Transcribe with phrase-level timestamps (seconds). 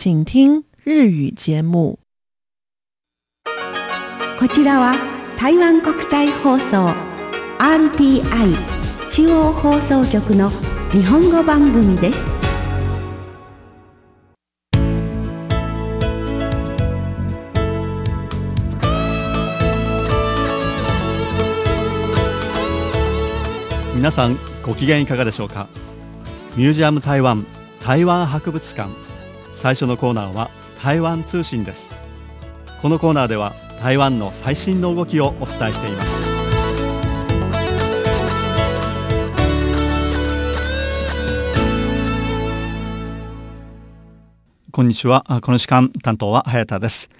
[0.00, 1.98] 请听日语节目。
[4.38, 4.94] こちらは
[5.36, 6.94] 台湾国際放送
[7.58, 8.22] RTI
[9.10, 10.50] 中央放送局の
[10.92, 12.24] 日本語番組です。
[23.96, 25.66] 皆さんご機嫌いかがでしょうか？
[26.56, 27.44] ミュージアム台湾
[27.84, 29.07] 台湾博物館
[29.58, 31.90] 最初のコーナーは台湾通信です。
[32.80, 36.12] このコーナーでは台湾の最新の動きをお伝えしています。
[44.70, 45.24] こんにちは。
[45.42, 47.10] この時間担当は早田です。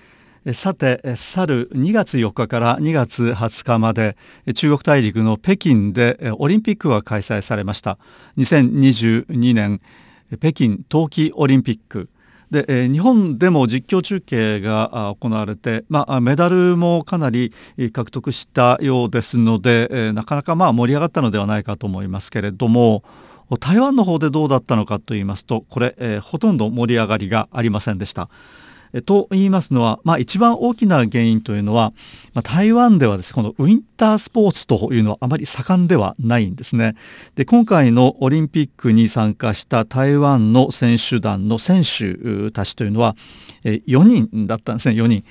[0.52, 4.16] さて去る2月4日から2月20日まで
[4.55, 7.98] 中国大陸の北京でオリンピックが開催されました。
[8.37, 9.80] 2022年
[10.38, 12.09] 北京冬季オリンピック。
[12.51, 17.52] で、え日本でも実況中継が行われて、まあ、メダルもかなり
[17.93, 23.02] 獲得したようですので、えなかなかまあ盛り上がったのではないかと思いますけれども
[23.60, 28.29] 台湾の方でどうだったのかといいますとこれ、えほとんど盛り上がりがありませんでした。
[29.05, 31.93] と言いますのは、まあ、一番大きな原因というのは、
[32.35, 36.97] まあ、台湾ではですこのウィンタースポーツというのはあまり盛んではないんですね
[37.35, 43.16] で今回のオリンピックに参加した台湾の選手団の選手たちというのは
[43.65, 45.25] 4人だったんですね4人。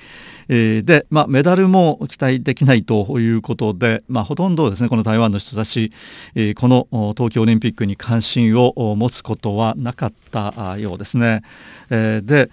[0.48, 5.92] で、まあ、メダルも期待できないということで、まあ、ほとんどですねこの台湾の人たち、
[6.56, 11.42] この東京オリンピックに関心を持つことはなかったようですね。
[11.90, 12.50] で、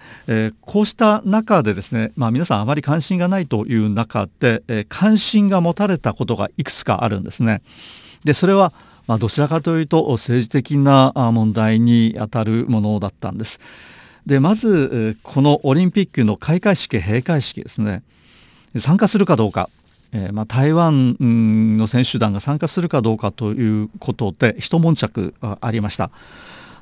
[0.60, 7.62] こうした中でですね、まあ、皆さんあまり関心がないという中で、関心が持たれたことがいくつかあるんですね。
[8.24, 8.72] でそれは
[9.06, 13.60] まあ、どちらかというと政治的な問題にあたるものだったんです。
[14.26, 18.02] でまずこのオリンピックの開会式閉会式ですね。
[18.76, 19.70] 参加するかどうか、
[20.12, 21.16] えー、まあ、台湾
[21.78, 26.10] の選手団が参加するかどうかということで一悶着ありました。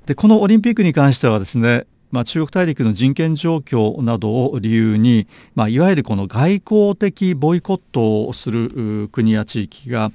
[0.06, 5.26] でこのオリンピックに関してはですねまあ、中国大陸の人権状況などを理由に、
[5.56, 10.12] まあ、いわゆるこの外交的ボイコットをする国や地域が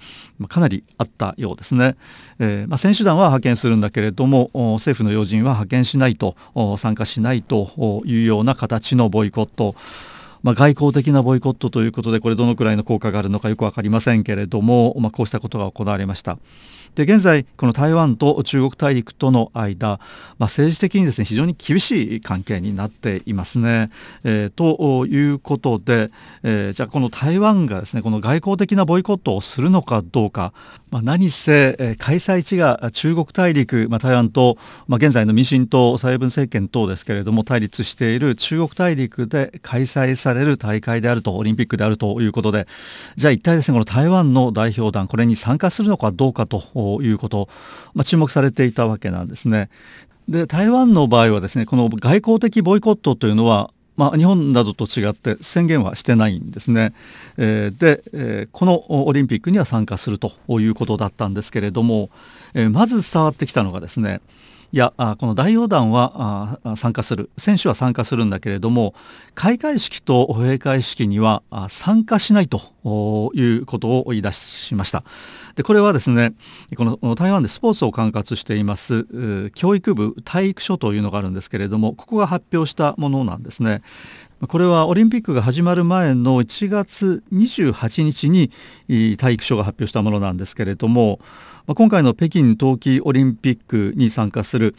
[0.48, 1.98] かなりあったようですね。
[2.40, 6.38] えーまあ、選手団は派遣するんだけれども政府の要人は派遣しないと
[6.78, 9.76] 参加しないというような形のボイコット
[10.42, 16.38] まあ、外交的なボイコットということでこれどのくらいの効果があるのかよく分かりませんけれども、まあ、こうしたことが行われました。
[16.96, 20.00] で現在この台湾と中国大陸との間、まあ、
[20.46, 23.90] 政治的にですね非常に厳しい関係になっていますね。
[24.24, 26.10] えー、ということで、
[26.44, 30.54] えー、じゃあこの台湾がですねこの外交的なボイコットをするのかどうか、
[30.92, 34.58] まあ、何せ、えー、開催地が中国大陸、まあ、台湾と、
[34.88, 42.68] まあ、現在の民進党蔡英文政権等ですけれども対立している中国大陸で開催される大会であるとオリンピックであるということで
[43.16, 46.60] じゃあ一体ですねこの台湾の代表団これに参加するのかどうかと
[47.02, 47.50] いうこと、
[47.94, 49.70] まあ、注目されていたわけなんですね。
[50.28, 56.94] で台湾の場合はですねこの外交的ボイコットというのはまあ、日本などと違って宣言はしてないんですね。
[57.36, 62.10] えー、で、えー、このオリンピックには参加するということだったんですけれども、
[62.54, 64.22] えー、まず伝わってきたのがですね
[64.72, 68.94] いやこの代表団は参加する選手は参加するんだけれども
[69.34, 72.62] 開会式と閉会式には参加しないと
[73.34, 75.04] いうことを言い出しました
[75.60, 76.36] でこれはですね
[76.78, 83.82] この台湾でスポーツを管轄しています教育部体育所というのがあるんですけれどもここが発表したものなんですね。
[84.48, 88.52] これはオリンピックが始まる前の1月28日に
[89.18, 91.20] 体育省が発表したものなんですけれども
[91.76, 94.74] 今回の北京冬季オリンピックに参加する、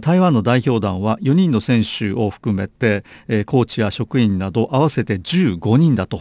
[0.00, 3.04] 台湾の代表団は4人の選手を含めて、
[3.46, 6.16] コーチや職員など合わせて15人だと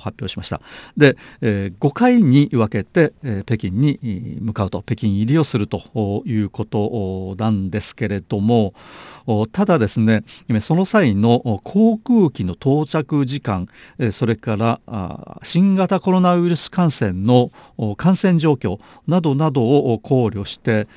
[0.00, 0.60] 発表しました。
[0.96, 3.12] で、5回に分けて、
[3.46, 8.74] 北京に向かうと北京入りをするということなんですけれども
[9.52, 10.24] ただですね
[10.60, 13.68] その際の航空機の到着時間
[14.12, 14.80] それから
[15.42, 17.50] 新型コロナウイルス感染の
[17.96, 19.62] 感染状況などなど
[19.92, 20.88] を考慮して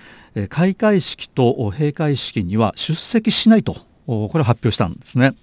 [0.49, 3.75] 開会式と閉会式には出席しないと
[4.05, 5.35] これを発表したんですね。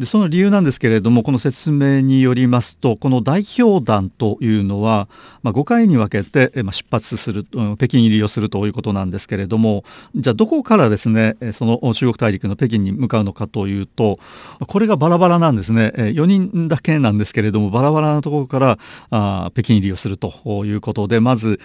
[0.00, 5.08] でその理由なんですけれどもこの説明によりますとこの代表団というのは、
[5.42, 7.44] まあ、5回に分けて、ま、出発する、
[7.76, 14.18] 北京入りをするということなんですけれどもじゃあどこからですねその中国大陸の北京に向かうのかというと
[14.66, 15.92] これがバラバラなんですね。
[15.96, 18.78] 4人だけなんですけれどもバラバラなところから
[19.10, 21.60] あ北京入りをするということでまず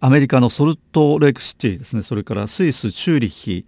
[0.00, 2.02] アメリカのソルトレイクシティですね。
[2.02, 3.64] それからスイスチューリッヒ。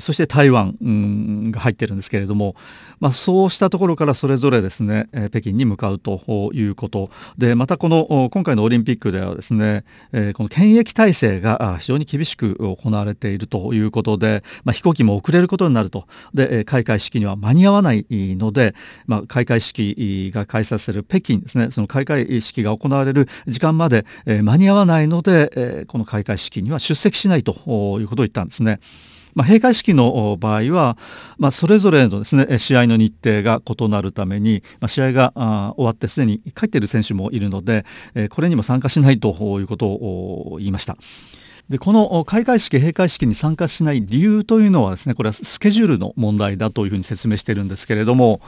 [0.00, 2.54] そして台湾、うん、が入ってるんですけれども、
[3.00, 18.74] まあ、そうしたところからそれぞれですね、え、北京に向かうということでまたこの今回のオリンピックではですね、え、この検疫体制が非常に厳しく行われているということで、まあ、飛行機も遅れることになるとで開会式には間に合わないので、
[19.06, 27.52] まあ、開会式が開催される北京ですねその開会式が行われる時間まで、間に合わないので、この開会式には出席しないと
[28.00, 28.80] いうことを言ったんですね。
[29.34, 30.96] まあ、閉会式の場合は、
[31.38, 35.32] まあ、それぞれのですね試合の日程が異なるために、まあ、試合が
[35.76, 37.84] 終わってすでに帰っている選手もいるので、
[38.30, 39.30] これにも参加しないと
[39.60, 40.96] いうことを言いました。
[41.68, 48.40] でこの開会式閉会式に参加しない理由というのはですねこれはスケジュールの問題だというふうに説明しているんですけれども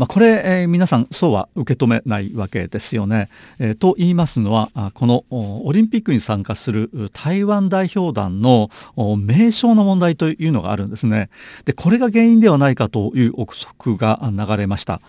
[0.00, 0.28] まあ、これ、
[0.62, 3.28] えー、皆さんそうは受け止めないわけですよね。
[3.58, 8.70] えー、と言いますのはこのオリンピックに参加する台湾代表団の
[9.18, 11.28] 名称の問題というのがあるんですね。
[11.66, 15.02] でこれが原因ではないかという憶測が流れました。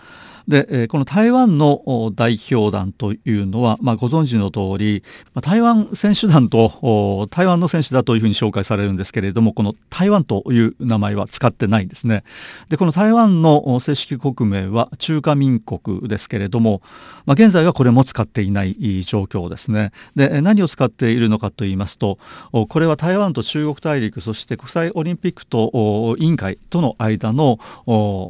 [0.48, 5.04] で、この台湾の代表団というのは、まあ、ご存知の通り
[5.42, 12.24] 台湾選手団と台湾の選手だというふうに紹介されるんですけれどもこの台湾という名前は使ってないんですね。
[12.70, 16.82] でこの台湾の正式国名は中華民国ですけれども、
[17.26, 19.92] まあ、現在はこれも使っていない状況ですね。
[20.16, 22.18] で何を使っているのかと言いますと
[22.52, 27.60] これは台湾と中国大陸そして国際オリンピックと委員会との間の、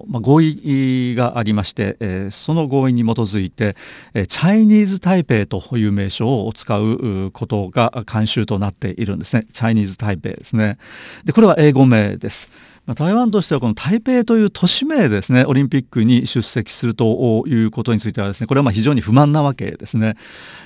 [0.07, 3.77] まあ、合意がありましてえ、その合意に基づいて、
[4.13, 9.47] え、チャイニーズ・台北という名称を使うことが慣習となっているんですね。
[9.53, 10.77] チャイニーズ・台北ですね。
[11.23, 12.49] でこれは英語名です。
[12.95, 20.15] 台湾としてはこの台北という都市名ですねオリンピックに出席するということについてはですねこれはま非常に不満なわけですね、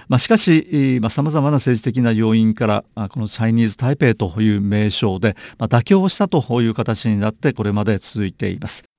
[0.07, 8.94] まあ、しかしさまざ、まな政治的な要因からこのチャイニーズ台北という名称で、まあ、妥協したという形になってこれまで続いています。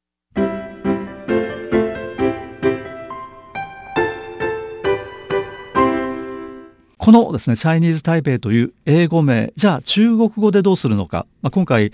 [7.07, 11.93] このですねチャイニーズ・台北という英語名じゃあ中国語でどうするのか、まあ、今回、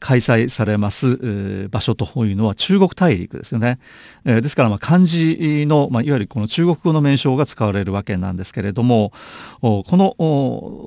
[0.00, 3.78] 開催されます、場所というのは中国大陸ですよね、
[4.24, 9.12] えー、ですからま漢字の、まあ、いわゆるこの中国語の名称が使われるわけなんですけれども
[9.60, 10.14] この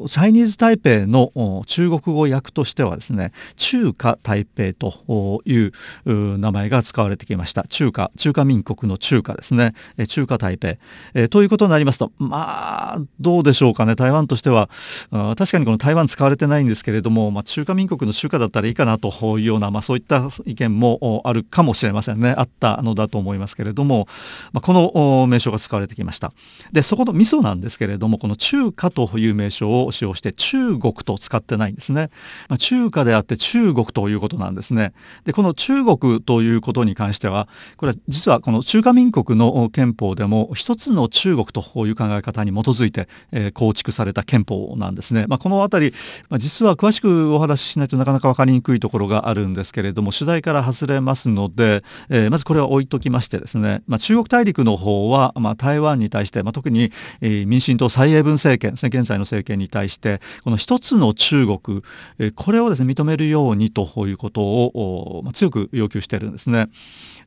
[0.10, 5.72] チャイニーズ・台北の中国語訳としてはですね中華台北という
[6.08, 7.68] 名前が使われてきました。
[7.70, 9.76] 中華中華民国の中華ですね。
[10.08, 10.70] 中華台北、
[11.14, 13.59] えー、ということになりますとまあどうでしょう。
[13.60, 13.96] しょうかね。
[13.96, 14.70] 台湾としては
[15.12, 22.34] 確かにこの台湾使われてないんですけれども、まあ、中華民国の中華だったらいいかなというような、まあ、そういった意見もあるかもしれませんね。
[22.38, 24.08] あったのだと思いますけれども、
[24.54, 26.32] まあ、この名称が使われてきました。
[26.72, 32.10] でそこのミソなんですけれどもこの中華という名称を使用して中国と使ってないんですね、
[32.48, 34.94] まあ、中華であって中国ということなんですね。
[35.26, 37.48] でこの中国ということに関しては
[37.78, 45.26] これは実はこの中華民国の憲法でも一つの中国という考え方に基づいて、えー、構築された憲法なんですね。
[45.28, 45.96] まあ、この辺り、
[46.30, 56.92] まあ、実は詳しくお話ししないとなかなか分かりにくいところがあるんですけれども取材から外れますので、えー、まずこれは置いときましてですね、まあ、中国大陸の方は、ま、台湾に対して、ま、特に、
[57.22, 61.82] 民進党蔡英文政権現在の政権に対してこの一つの中国、
[62.20, 66.68] え、これをですね認めるようにということを、ま、強く要求してるんですね。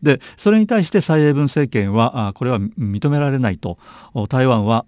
[0.03, 3.79] でそれに対して蔡英文政権はこれは認められないと
[4.29, 4.85] 台湾は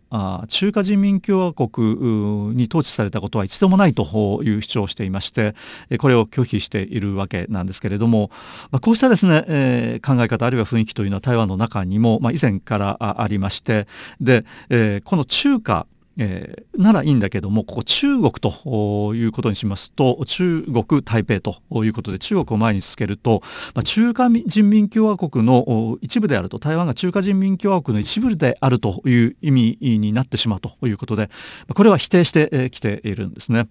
[0.49, 5.54] 中華人民共和国に統治されたことは一度もないという主張をしていまして
[5.99, 8.31] これを拒否しているわけなんですけれども、
[8.71, 13.87] まあ、こうしたですね、えー、考え方あるいは雰囲気というのは台湾の中にも、まあ、以前からありまして
[14.21, 23.42] で、えー、この中華えー、ならいいんだけどもここ中国ということにしますと中国台北ということで中国を前につけると、
[23.75, 31.30] まあ、中華人民共和国の一部であると台湾が中華人民共和国の一部であるという意味になってしまうということで
[31.75, 33.66] これは否定してきているんですね。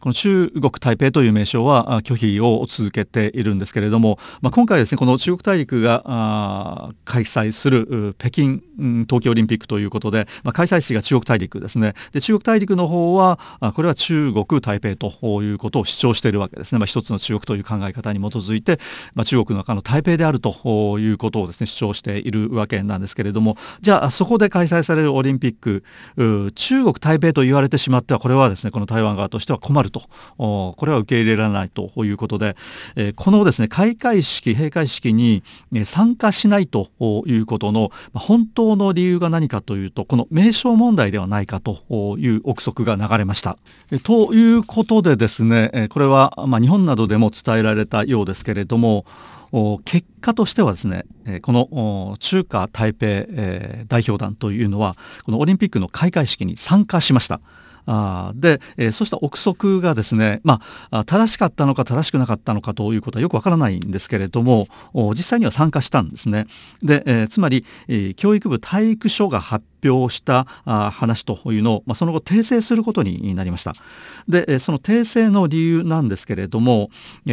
[0.00, 8.60] この中国台北という名称は拒否を続けているんですけれども、まあ、今回ですねこの中国大陸が開催する北京
[9.06, 11.94] 冬季オリンピックということで、まあ、開催地が中国大陸ですねね。
[12.12, 13.38] で中国大陸の方は
[13.74, 18.78] これは中国台北ということを主張しているわけですね、まあ、一つの中国という考え方に基づいて、
[19.14, 23.56] まあ、中国の中の台北であるということをですね主張しているわけなんですけれども。
[23.80, 25.84] じゃあそこで開催されるオリンピック
[26.54, 30.02] 中国台北と言われてしまってはこれはですねこの台湾側としては困ると。
[30.38, 32.56] これは受け入れられないということで、
[32.96, 35.42] えー、このですね開会式閉会式に
[35.84, 36.88] 参加しないと
[37.26, 43.58] いうことの本当の理由が何かというとこの名称問題ではないかとという憶測が流れました。
[44.04, 49.04] ということでですねこれは、ま、日本などでも伝えられたようですけれども
[49.84, 51.04] 結果としてはですね
[51.42, 53.06] この中華台北
[53.86, 57.40] 代表団というのはこのオリンピックの開会式に参加しました。
[57.84, 60.60] あで、え、そうした憶測がですね、ま
[60.92, 64.68] あ、正しかったのか正しくなかったのかということはよくわからないんですけれども
[65.16, 66.46] 実際には参加したんですね。
[66.82, 73.74] で、え、つまり、え、教育部体育所が発表した話というのを、その後訂正することになりました。
[74.28, 76.90] でその訂正の理由なんですけれども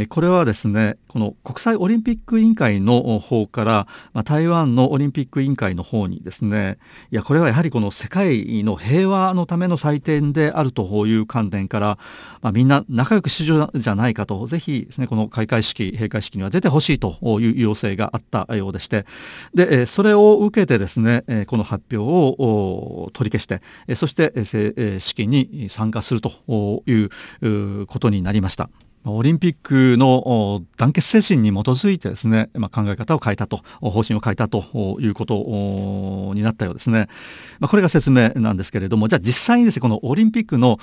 [0.10, 3.88] これはですねこの国際オリンピック委員会の方から、
[4.24, 6.78] 台湾のオリンピック委員会の方にですね
[7.12, 11.98] いやこれはやはりこの世界の平和のための祭典であるという観点から、
[12.42, 19.06] まあ、みんな仲良くしようじゃないかとぜひですねこの開会式閉会式には出てほしいという要請があったようでして
[19.54, 28.70] でそれを受けてですねこの発表をを取り消してそして式に参加するということになりました。
[29.06, 37.08] オリンピックの団結精神に基づいてですね、まあ、考え方を変えたと方針を変えたということになったようですね、
[37.60, 40.80] まあ、これが説明なんですけれどもじゃあ実際にですねこのオリンピックの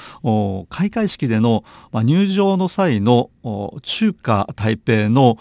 [0.70, 3.30] 開会式での入場の際の
[3.82, 5.38] 中華台北の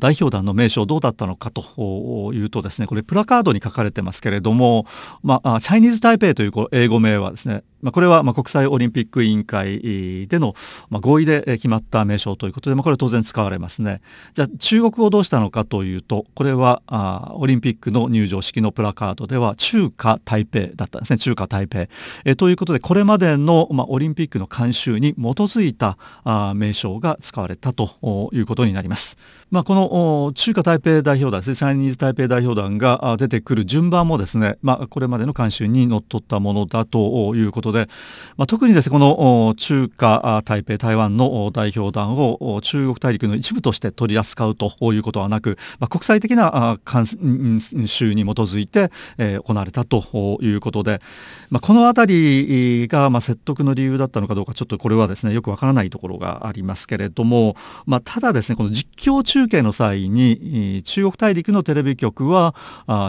[0.00, 4.86] 代表団の名称どうだったのかというとですねこれプラカードに書かれてますけれども、
[5.22, 10.54] まあ、チャイニーズ台北という英語名はですねま、これはま国際オリンピック委員会での
[10.90, 14.00] ま合意で決まった名称ということで、ま、これは当然使われますね。
[14.34, 21.86] じゃあ中国語どうしたのかというとこれはあオリンピックの入場式のプラカードでは中華台北だったんですね中華台北、
[22.24, 29.16] えということでこれまでの、ま、オリンピックの慣習に基づいたあ名称が使われたということになります。
[29.50, 37.88] まあ、この中華台北代表団チャイニーズ台北代表団が出てくる順番もですね、まあ、これまでの慣習にのっとったものだということで、
[38.36, 48.90] まあ、特にですねこの中華台北台湾の代表団を中国大陸の一部として取り扱うということはなく、まあ、国際的な慣習に基づいて、
[49.44, 51.00] 行われたということで、
[51.50, 57.56] まあ、この辺りがま説得の理由だったのかどうかちょっとこれはですねよくわからないところがありますけれども、も
[57.86, 62.54] まあ、ただですねこの実況中継の際に中国大陸のテレビ局は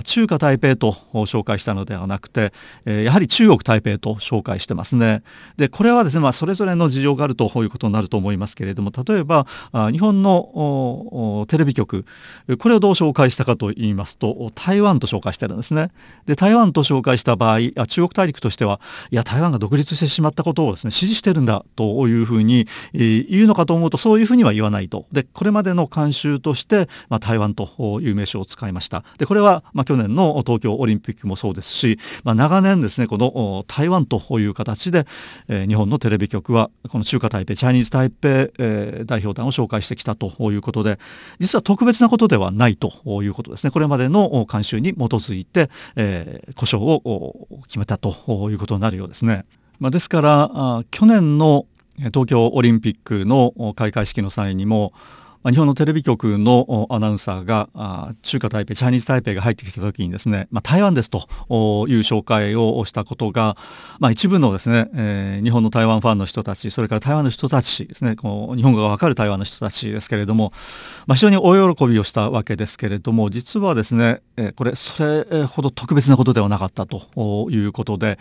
[0.04, 2.54] 中華台北と紹介したのではなくて
[2.86, 5.24] やはり中国台北と紹介してますね。
[5.58, 9.48] でこれはですね、まあ、それぞれの事情があるということになると思いますけれども例えば
[9.92, 12.06] 日本のテレビ局
[12.60, 15.92] これをどう紹介したかと言いますと台湾と紹介してるんですね。
[16.26, 18.80] で台湾と紹介した場合中国大陸としては
[19.12, 25.06] いや台湾が独立してしまったことをですね支持してるんだというふうに言うのかと思うとそういうふうには言わないと。
[25.12, 35.06] でこれまでの慣習として、まあ、台湾という名称を使いましたでこれは、まあ、去年の東京オリンピックもそうですし、まあ、長年ですねこの台湾という形で、
[35.50, 41.00] えー、日本のテレビ局はこの中華台北チャイニーズ台北、えー、代表団を紹介してきたということで
[41.40, 48.16] 実は特別なことではないということですねこれまでの慣習に基づいて、えー、故障を決めたと
[48.50, 49.44] いうことになるようですね。
[49.80, 51.66] まあ、ですから去年の
[51.98, 54.94] 東京オリンピックの開会式の際にも
[55.50, 57.70] 日本のテレビ局のアナウンサーが
[58.22, 63.56] 中華台北チャイニーズ台北が入ってきた時にですね、まあ、台湾ですという紹介をしたことが、
[64.00, 70.52] まあ、一部のですね、えー、日本の台湾ファンの人たちそれから台湾の人たちですねこう日本語が分かる台湾の人たちですけれども、
[71.06, 78.20] まあ、非常に大喜びをしたわけですけれども実はですね、えー、これそれほど特別なことではなかったということで、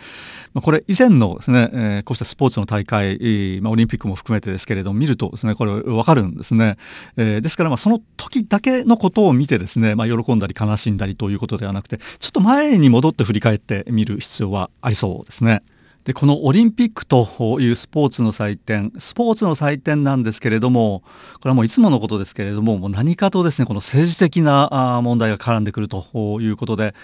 [0.53, 6.77] まあ、これ以前のですね、えー、こうしたスポーツの大会、まあ、オリンピックも含めてですけれども見るとですねこれ分かるんですね。
[7.17, 15.63] えー、ですからまあその時だけのことを見てですね、まあ、喜んだり悲しんだりということではなくてちょっと前に戻って振り返ってみる必要はありそうですね。
[16.05, 26.95] でこのオリンピックというスポーツの祭典スポーツの祭典なんですけれどもこれはもういつものことですけれどももう何かとですねこの政治的な問題が絡んでくるということで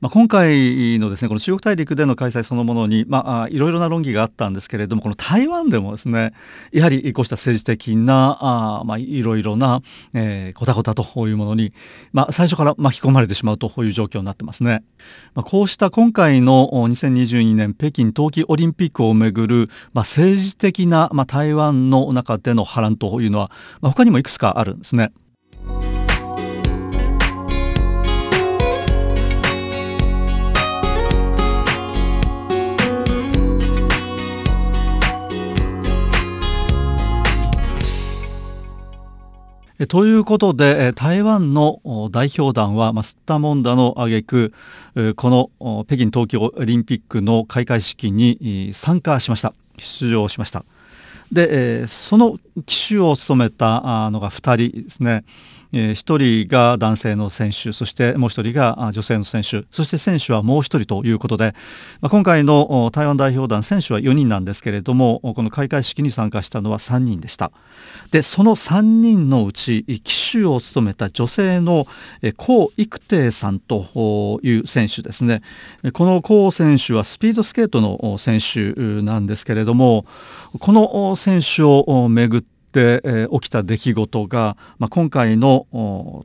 [0.00, 6.32] まあ、今回のですねこの中国大陸での開催そのものに、まあ、いろいろな論議があったんですけれどもこの台湾でもですね
[6.72, 9.82] やはりこうした政治的なあ、まあ、いろいろな、
[10.14, 11.72] えー、こたこたというものに、
[12.12, 14.82] まあ、最初から巻き込まれてしまうという状況になってますね。
[15.34, 23.50] まあ、こうした今回の2022年北京冬季オリンピックをめぐる、まあ、政治的な、まあ、台湾の中での波乱というのは、
[23.80, 25.12] まあ、他にもいくつかあるんですね。
[39.88, 41.80] ということで台湾の
[42.10, 44.54] 代表団は吸ったもんだの挙句
[45.16, 45.28] こ
[45.60, 49.52] の北京冬季オリンピックの開会式に参加しました。
[49.76, 50.64] 出場しました。
[51.30, 55.24] でその旗手を務めたのが2人ですね。
[55.78, 61.54] え、1人が男性の選手そしてもう1人が女性の選手そして選手はもう1人ということで、
[62.00, 67.52] ま、今回の台湾代表団選手は4人なんですけれどもこの開会式に参加したのは3人でした。
[68.10, 71.86] でその3人のうち旗手を務めた女性の
[72.22, 72.34] 江
[72.76, 75.42] 育定さんという選手ですね。
[75.92, 80.06] この江選手はスピードスケートの選手なんですけれども
[80.58, 85.66] この選手をめぐって、え、起きた出来事が、まあ、今回の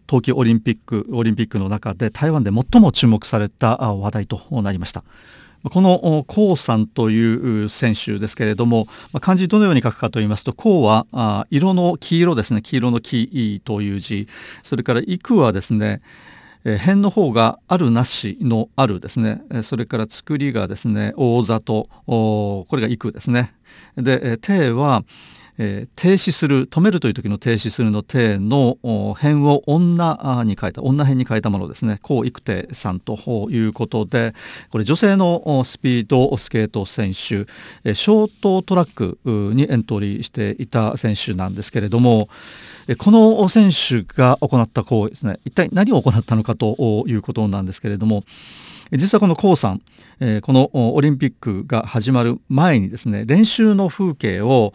[0.08, 5.03] 冬季オリンピックオリンピックの中で台湾で最も注目された話題となりました。
[5.63, 8.88] この江さんという選手ですけれども、
[9.20, 14.27] 漢字どのように書くかと言いますと、江は色の黄色ですね、黄色の黄という字、
[14.63, 16.01] それから育はですね、
[16.63, 23.53] 辺の方があるなしのあるですね、それから作りがですね、大里、これが育ですね。
[23.96, 25.03] で、定は、
[25.58, 32.00] えー、停止する止めるという時の停止するの停の辺を女に変えた女辺に変えたものですね。
[32.01, 34.34] 高育定さんということで
[34.70, 42.29] これ女性のスピードスケート選手ショートトラックにエントリーしていた選手なんですけれども
[42.98, 45.39] この選手が行った行為ですね。
[45.46, 48.24] 一体何を行ったのかということなんですけれども
[48.91, 49.81] 実はこのコウさん
[50.24, 54.71] えー、このオリンピックが始まる前にですね練習の風景を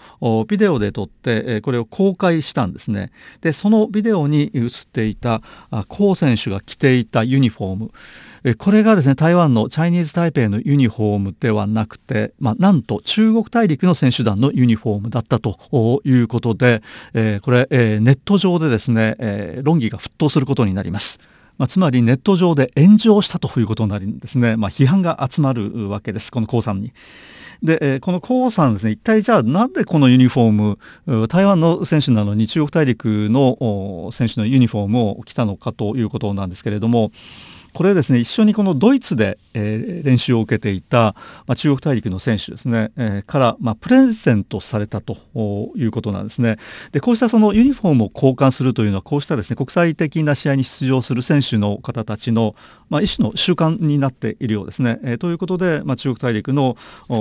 [0.49, 5.41] ビデオで撮って、え、これを公開したんですねでそのビデオに映っていた
[5.89, 15.57] コウ選手が着ていたユニフォームこれがですね台湾のチャイニーズ・タイペイのユニフォームではなくて、まあ、なんと中国大陸の選手団のユニフォームだったと
[16.05, 16.83] いうことで、
[17.15, 21.19] えー、これ、え、ネット上でですね、え、論議が沸騰することになります。
[21.59, 26.93] まあ、つまりネット上で炎上したということになりですね、まあ、批判が集まるわけですこの江さんに。
[27.63, 30.79] で、この江さんですね一体じゃあなんでこのユニフォー
[31.17, 37.13] ム台湾の選手なのに中国大陸の選手のユニフォームを着たのかということなんですけれども
[37.77, 41.15] これですね一緒にこのドイツで、えー、練習を受けていた、
[41.47, 45.19] まあ、中国大陸の選手ですね、えー、から、まあ、プレゼントされたと
[45.77, 46.57] いうことなんですね。
[46.93, 52.55] でこうしたそのユニフォームを交換するというのはこうしたですね国際的な試合に出場する選手の方たちの、
[52.89, 56.79] まあ、一種の習慣になっているようですね、えー、ということで、まあ、中国大陸の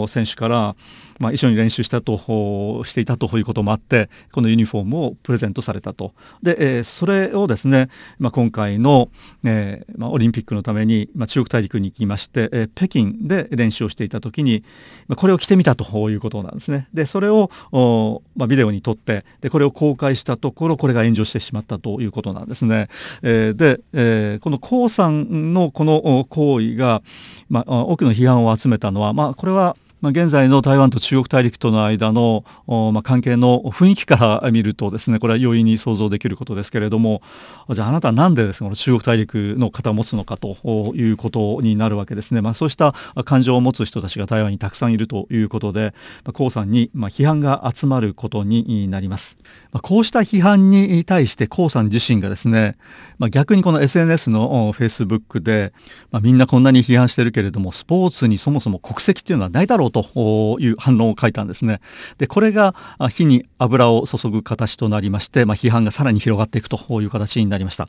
[0.07, 0.77] 選手から
[1.19, 6.13] まあ、一緒に練習したとしていたということもあってこのユニフォームをプレゼントされたと。
[6.43, 9.09] で、えー、それをですね、まあ、今回の、
[9.45, 14.63] えーまあ、オリンピックのために、まあ、中国大陸に行きまして、えー、北京で練習をしていた時に、
[15.07, 16.87] まあ、これを着てみたということなんですね。
[16.93, 22.89] でそれをお、まあ、ビデオに撮ってでこれを公開したところこれが炎上してしまったということなんですね、
[23.21, 27.01] えー、で、えー、この江さんのこの行為が、
[27.49, 29.75] まあ、多くの批判を集めたのは、まあ、これは
[30.05, 37.23] まあ、現在の台湾と中国大陸との間の、まあ、関係の雰囲気から見るとですねこれは容易に想像できることですけれども
[37.71, 42.93] じゃああなたは何でですね中国大陸の方を持つのかということになるわけですね、まあ、そうした
[43.25, 49.37] 感情を持つ人たちが台湾にたくさんいるということで、まあ、江さんに、批判が集まることになります、
[49.71, 52.77] まあ、こうした批判に対して江さん自身がですね、
[53.17, 55.73] まあ、逆にこの SNS のフェイスブックで、
[56.11, 61.79] まあ、みんなこんなに批判してるけれどもスポーツにそもそも国籍っていうのはないだろうという反論を書いたんですね。
[62.17, 62.75] でこれが
[63.09, 67.87] 火に油を注ぐ形となりまして、まあ、批判がさらに広がっていくという形になりました。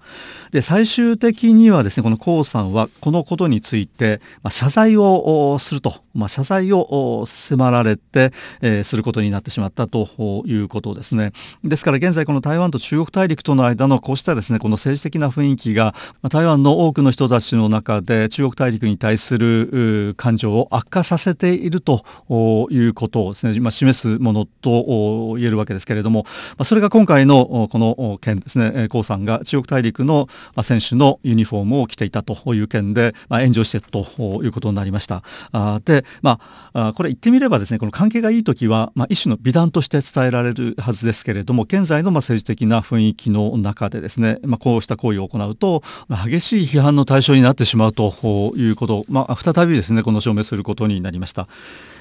[0.52, 11.32] で最終的にはですねこの江さんはこのことについて、まあ、謝罪をすると、まあ、謝罪を迫られて、えー、することになってしまったということですね。
[11.64, 15.94] ですから現在この台湾と中国大陸との間のこうしたですねこの政治的な雰囲気が
[16.30, 21.95] 台湾の多くの人たちの中で中国大陸に対する感情を悪化させていると
[22.28, 30.28] ということをですね、まあ、示すものと言えるわけですけれども、まあ、それが今回のこの件ですね江さんが中国大陸の
[30.62, 34.06] 選手のユニフォームを着ていたという件で、まあ、炎上してと
[34.42, 35.22] いうことになりました。
[35.52, 36.40] あで、ま
[36.72, 51.48] あ、これ言ってみればですねこの関係がいい時は、まあ、一種の美談として伝えられるはずですけれども現在のま政治的な雰囲気の中でですね、まあ、こうした行為を行うと、まあ、激しい批判の対象になってしまうということ、まあ、再びですねこの証明することになりました。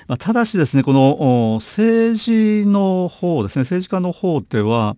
[0.08, 4.96] まあ、ただしですねこの政治の方ですね政治家の方では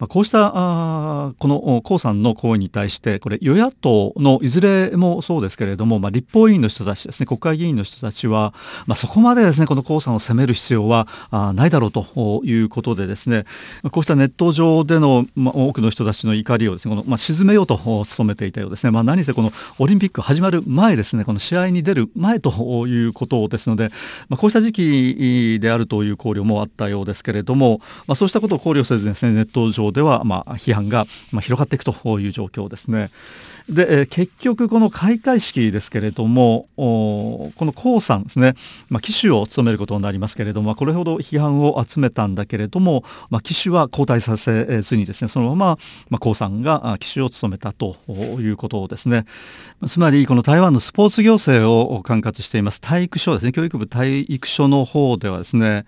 [0.00, 8.54] まあ、こうしたあこの江さんの行為に対してこれ与野党のいずれもそうですけれども、まあ、立法委員の人たちですね国会議員の人たちは、
[8.86, 13.44] まあ、そこまでですねこの江さんを責める必要はあないだろうということでですね
[13.92, 23.90] こうしたネット上での、まあ、多くの人たちの怒りをですねこの、まあ、沈めようと努めていたようですね、まあ、何せこのオリンピック始まる前ですねこの試合に出る前ということですので、
[24.30, 31.06] まあ、こうした時期であるという考慮もあったようですけれども、まあ、そうしたことを考慮せずですねネット上ではまあ批判が
[31.40, 33.10] 広がっていくという状況ですね。
[33.70, 38.56] で、え結局この開会式ですけれどもこの江さんですね、
[38.88, 45.78] まあ、騎手を務めることになりますけれどもこれほど批判を集めたんだけれども、まあ、騎手は交代させずにですねそのまま、
[46.10, 49.24] まあ、江さんが騎手を務めたということですね
[49.86, 55.84] つまりこの台湾のスポーツ行政を管轄しています体育省ですね教育部体育所の方ではですね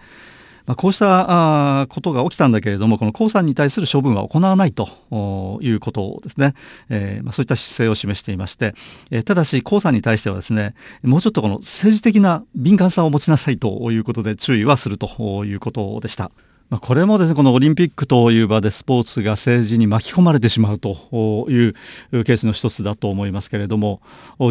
[0.67, 4.89] まあ、こうしたことが起きたんだけれどもこの江さんに対する処分は行わないと
[5.61, 6.55] いうことですね、
[6.89, 8.75] えーまあ、そういった姿勢を示していまして、
[9.11, 16.31] えー、ただし江さんに対してはですねもうちょっとこの政治的な敏感さを持ちなさいということで注意はするということでした。
[16.73, 21.75] ま、これもですねこのオリンピックという場でスポーツが政治に巻き込まれてしまうという
[22.25, 24.01] ケースの一つだと思いますけれども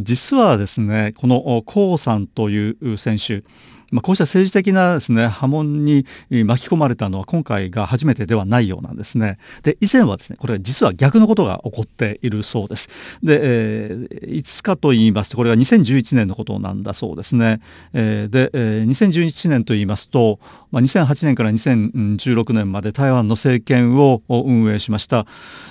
[0.04, 3.44] 実はですねこの江さんという選手
[3.92, 9.38] まあ、こうした政治的なですね波紋に巻き込まれたのは今回が初めてではないようなんですね。
[9.64, 12.90] で以前はですねこれ実は逆のことが起こっているそうです。
[13.22, 17.62] で、えー、いつかと言いますとこれは2011年のことなんだそうですね。
[17.94, 20.40] えー、で、えー、2011年と言いますと、
[20.72, 25.28] まあ、2008年から2016年まで台湾の政権を運営しました、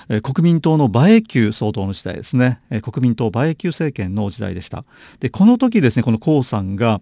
[0.09, 4.85] えー、国民党の馬英九総統の時代ですね、えー、国民党馬英九政権の時代でした。
[5.19, 7.01] でこの時ですねこの江さんが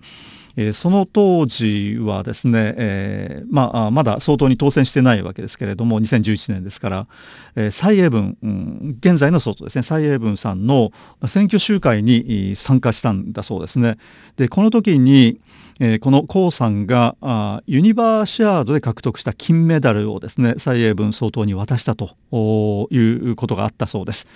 [0.73, 7.07] その当時はですね、えー、まあ、まだ相当に当選してないわけですけれども2011年ですから、
[7.55, 10.91] えー、蔡英文、うん、現在の総統ですね蔡英文さんの
[11.27, 13.97] 選挙集会に参加したんだそうですね。
[14.37, 15.39] でこの時に
[15.81, 22.17] えー、この江さんがあユニバーシアードで獲得した金メダルをですね蔡英文総統に渡したと
[22.91, 24.27] いうことがあったそうです。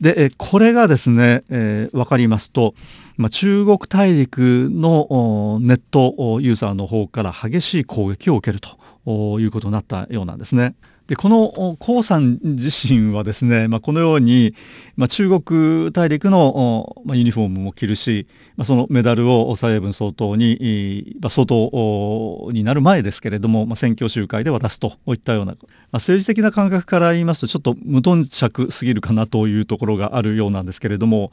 [0.00, 2.74] でこれがですね、えー、分かりますと、
[3.16, 10.74] まあ、中国大陸のネットユーザーの方から激しい攻撃を受けるということになったようなんですね。
[11.06, 14.54] でこの江さん自身はですね、まあ、このように、
[14.96, 25.66] まあ、中国大陸の、まあ、ユニフォームも着るし、まあ、そのメダルを蔡英文総統に、まあ、総統になる前ですけれども、まあ、選挙集会で渡すといったような、まあ、
[25.98, 31.32] 政治的な感覚から言いますとちょっと無頓着すぎるかなというところがあるようなんですけれども、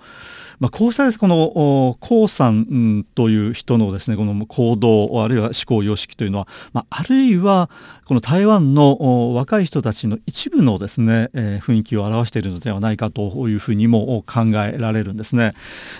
[0.59, 7.69] まあ、こうしたですこの江さんという人のですねこの行動あるいは思考様式というのは、まあ、あるいは
[8.11, 15.53] この台湾の若い人たちの一部のですね、えー、雰囲気を表しているのではないかというふうにも考えられるんですね。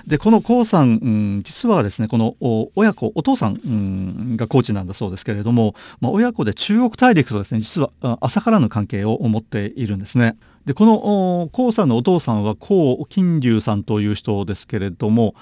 [0.08, 2.36] でこの江さん、うん、実はですねこの
[2.76, 10.36] 親子お父さん、うん、がコーチなんだそうですけれども、まあ、親子で中国大陸とですね実は朝からの関係を持っているんですね。
[10.66, 15.34] でこの江さんのお父さんは江金龍さんという人ですけれども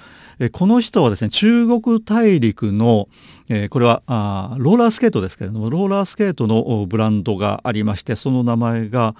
[0.53, 3.09] この人はですね中国大陸の
[3.49, 9.15] えこれはあローラースケートですけれどもローラースケートのブランドがありましてその名前が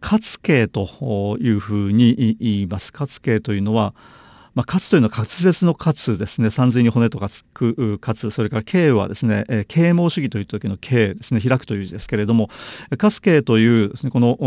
[0.00, 2.92] カツケイというふうに言います。
[2.92, 3.94] カツケイというのは
[4.56, 6.48] まあ、カツというのは滑舌のカツですね。
[6.48, 11.42] 三髄に骨とかつくカツそれから k はですね、えー、啓蒙主義という時の k ですね。
[11.42, 12.48] 開くという字ですけれども
[12.96, 14.38] カスケというです、ね、この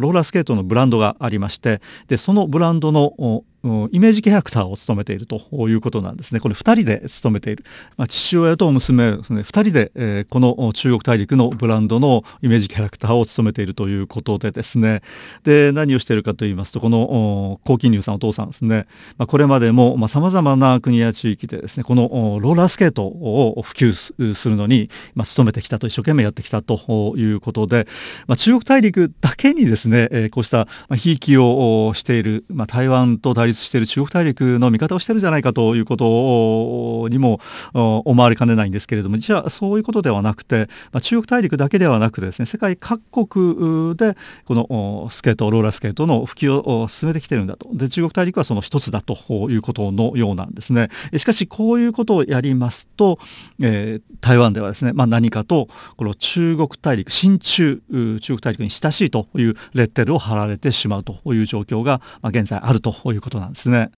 [0.00, 6.40] ローラースケートのブランドがありましてでそのブランドのイメージキャラクターを務めているということなんですね。
[6.40, 7.64] これ2人で務めている、
[7.96, 9.40] まあ、父親と娘ですね。
[9.40, 15.02] 2人で、えー、この中国大陸のブランドのイメージキャラクターを務めているということでですね。
[15.44, 18.86] で何をしているかと言いますとこの高金龍さんお父さんですね、
[19.18, 27.86] まあ、これまでもさまざ、まな国や地域でですねこのローラースケートを普及するのに、まあ、努めてきたと一生懸命やってきたということで、
[28.26, 37.40] まあ、中国大陸だけにですね、こうしたひいきをしている、まあ、台湾と大立している中国大陸の味方をしてるんじゃないかということにも
[37.72, 47.68] 思われかねないんですけれども実はそういうことではなくて、まあ、中国大陸だけではなくてですね世界各国でこのスケートローラースケートの普及を進めてきてるんだと。
[47.72, 49.16] で中国大陸はその一つだと
[49.50, 50.88] いうことのようなんですね。
[51.16, 53.18] しかしこういうことをやりますと、
[53.60, 63.90] えー、台湾ではですね、まあ、何かとこの中国大陸親中中国大陸に親しいというレッテルを貼られてしまうという状況が、まあ、現在あるということなんですね。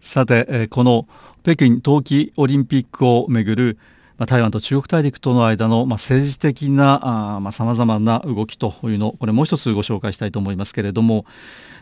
[0.00, 1.08] さて、この
[1.42, 3.78] 北京冬季オリンピックをめぐる
[4.16, 11.26] まあ、台湾と中国大陸との間の、まあ、政治的なさまざ、まな動きというのこれもう一つご紹介したいと思いますけれども、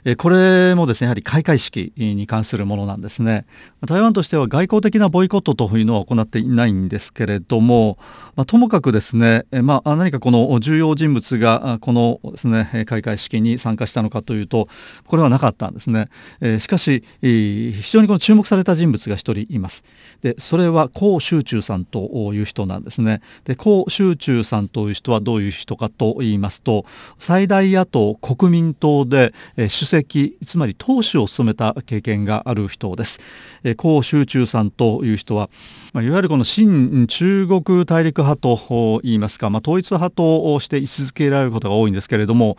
[0.04, 3.46] えこれもですねやはり開会式に関するものなんですね。
[3.86, 7.98] 台湾としては外交的なボイコットというのは行っていないんですけれども、
[8.34, 14.66] まあ、ともかくですね、えまあ、何かこの重要人物がこのですね開会式に参加したのかというと
[15.06, 16.08] これはなかったんですね、
[16.40, 19.84] えしかし非常にこの注目された人物が一人います。
[20.22, 26.84] でそれは江集中さんという人なんですねで江集中さんという人はどういう人かと言いますと
[27.18, 33.20] 最大野党国民党でえ主席つまり党首を務めた経験がある人です。
[33.64, 35.50] え江集中さんという人は、
[35.92, 42.56] まあ、いわゆるこの新中国大陸派といいますか、まあ、統一派として位置づけられることが多いんですけれども、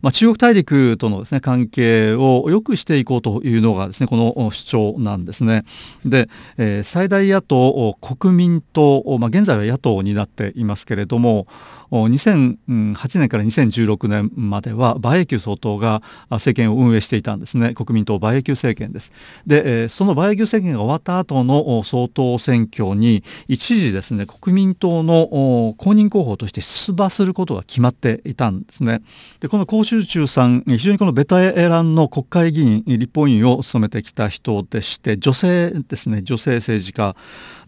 [0.00, 5.64] まあ、中国大陸とのですね関係を良くしていこうというのがですねこの主張なんですね。
[6.04, 11.46] で、えー、最大野党国民党、まあ、現在は野党になっていますけれども
[11.92, 19.12] 2008年から2016年までは馬英九総統が政権を運営していたんですね国民党馬英九政権です。
[19.46, 29.02] で、その馬英九政権が終わった後の総統選挙に一時ですね国民党の公認候補として出馬することが決まっていたんですね。
[29.40, 37.16] でこの集中さん非常にこのベタエランの国会議員立法院を務めてきた人でして女性ですね女性政治家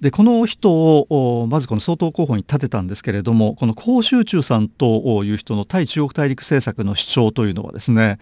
[0.01, 8.19] でこの人をまずこの総統候補に立てたんですけれどもこの高集中さんという人の対中国大陸政策の主張というのはですね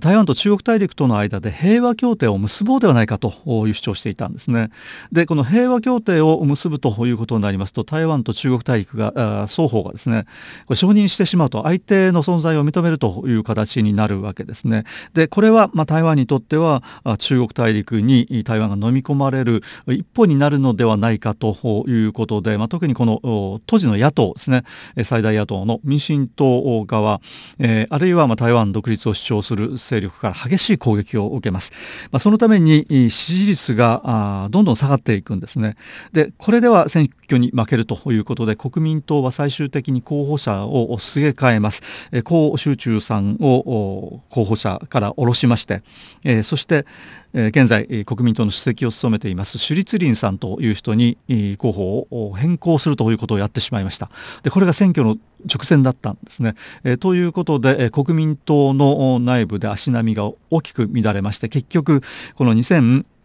[0.00, 3.32] 台湾と中国大陸との間で平和協定を結ぼうではないかと
[3.66, 4.70] いう主張をしていたんですね
[5.12, 10.26] でこの平和協定を結ぶということになりますと台湾と中国大陸が双方がですね
[10.66, 14.84] これ承認してしまうと相手の存在を認めるという形になるわけですね。
[15.14, 16.82] でこれはまあ台湾にとっては
[17.18, 24.64] 中国大陸に台湾が飲み込まれる一歩になるのではないかということで、まあ、特にこの当時の野党ですね
[25.04, 27.20] 最大野党の民進党側、
[27.58, 31.72] えー、あるいはまあ台湾独立を主張する勢力から激しい攻撃を受けます。
[32.10, 35.76] まあ、そのために支持率がどんどん下がっていくんですね。
[36.12, 41.82] でこれでは選挙に負けるということで国民党は最終的に候補者をすげ替えます。
[42.12, 42.22] 江
[42.56, 45.82] 集中さんを候補者から下ろしまして、
[46.24, 46.86] えー、そして、
[47.32, 51.18] え、現在国民党の主席を務めています朱立林さんという人に
[51.58, 54.10] 候補を変更するということをやってしまいました
[54.42, 56.54] でこれが選挙の直線だったんですね。
[56.82, 62.02] え、ということで、え、国民党の内部で足並みが大きく乱れまして結局
[62.34, 62.54] この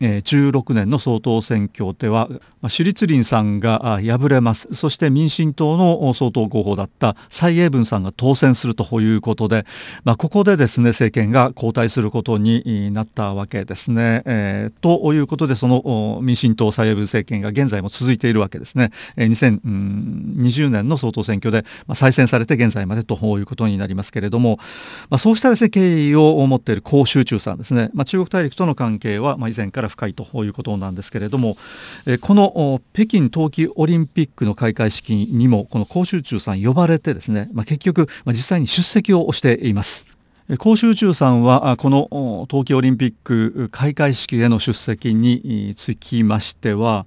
[0.01, 2.27] 2016年の総統選挙では、
[2.61, 9.65] まあ、朱立林さんが敗れますそして民進党の総統候補だった蔡英文さんが当選するということで、
[10.03, 14.23] まあ、ここでですね政権が交代することになったわけですね。
[14.25, 18.91] えー、ということでその民進党蔡英文政権が現在も続いているわけですね。
[19.15, 24.57] えー、2020年の総統選挙で、まあ、再選されて現在までということになりますけれども、
[25.09, 31.57] まあ、そうしたです、ね、経緯を持っている高集中さんですね、まあ、中国大陸との関係はまあ以前から深いということなんですけれども、
[32.05, 40.05] えこの北京冬季オリンピックの開会式にもこの高州中さん呼ばれてですね、まあ、結局、まあ、実際に出席をしています。
[40.57, 47.05] 高州中さんはこの冬季オリンピック開会式への出席につきましては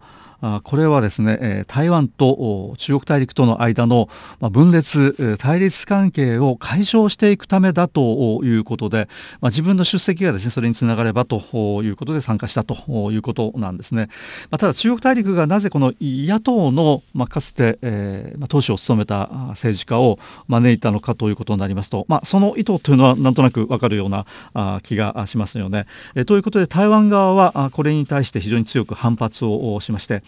[0.64, 4.08] これはですね台湾と中国大陸との間の
[4.40, 9.08] 分裂対立関係を解消していくためだということで、
[9.40, 14.08] まあ、自分の出席がですねそれにつながればということで参加したということなんですね、
[14.50, 26.24] まあ、ただ中国大陸がなぜこの野党の、まあ、かつて、えまあ、党首を務めた政治家を招いたのかということになりますと、ま、その意図というのはなんとなくわかるようなあ気がしますよね、え。
[26.24, 30.22] ということで台湾側はこれに対して非常に強く反発をしまして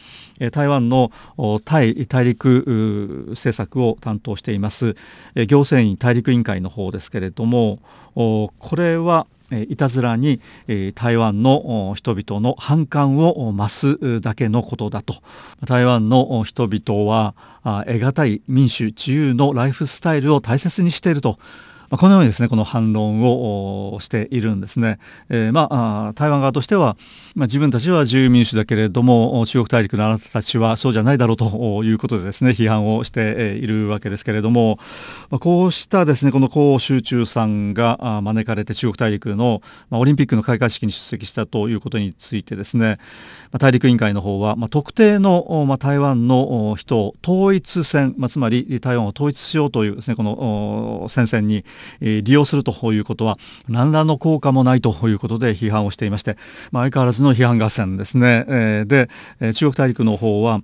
[0.52, 1.10] 台湾の
[1.64, 4.94] 対大陸政策を担当しています
[5.46, 7.78] 行政院大陸委員会の方ですけれども
[8.14, 10.40] これはいたずらに
[10.94, 15.22] 台湾の人々の反感を増すだけのことだと。
[15.64, 17.34] 台湾の人々は
[17.86, 21.38] 得難い民主自由のライフスタイルを大切にしていると。
[21.90, 24.98] まあ、このようにですねこの反論をしているんですね。
[25.28, 26.96] えー、まあ台湾側としては、
[27.34, 34.78] まあ、自分たちは自由民主だけれども中国大陸のあなたたちはそうじゃないだろうということでですね批判をしているわけですけれども、
[35.30, 42.98] まあ、こうしたですねこの高集中さんが招かれて中国大陸の、まあ、オリンピックの開会式に出席したということについてですね、
[43.52, 51.64] まあ、大陸委員会の方は、まあ、特定の、まあ、台湾の人を統一戦、まあ、つまり台湾を統一しようというですねこの戦線に
[52.00, 56.36] 利用するということは何らの効果もないということで批判をしていまして、
[56.72, 58.84] まあ、相変わらずの批判合戦ですね。
[58.86, 59.08] で
[59.54, 60.60] 中国大陸の方は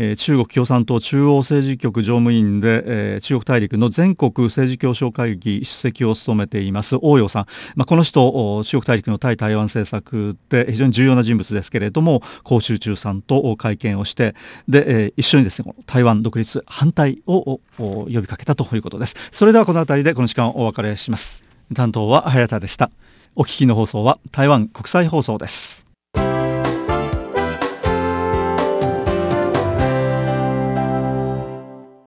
[0.00, 14.36] えー、中国共産党中央政治局常務委員で、えー、中国大陸の全国政治協商会議出席を務めています王陽さん、まあ、この人中国大陸の対台湾政策で非常に重要な人物ですけれども江州中さんと会見をして
[14.68, 19.16] で、えー、一緒にですね台湾独立反対を呼びかけたということです。
[19.32, 21.42] それではこの辺りでこの時間お別れします。
[21.74, 22.90] 担当は早田でした。
[23.34, 25.87] お聞きの放送は台湾国際放送です。